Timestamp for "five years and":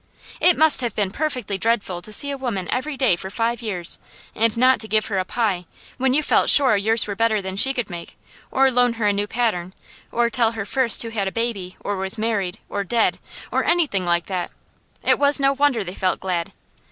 3.29-4.57